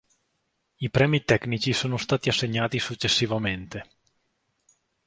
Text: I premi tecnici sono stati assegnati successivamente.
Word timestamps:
I 0.79 0.89
premi 0.89 1.21
tecnici 1.23 1.73
sono 1.73 1.95
stati 1.97 2.27
assegnati 2.29 2.79
successivamente. 2.79 3.85